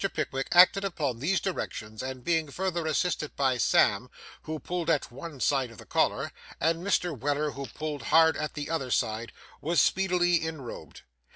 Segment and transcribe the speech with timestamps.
[0.15, 4.09] Pickwick acted upon these directions, and being further assisted by Sam,
[4.41, 7.15] who pulled at one side of the collar, and Mr.
[7.15, 8.89] Weller, who pulled hard at the other,
[9.61, 11.03] was speedily enrobed.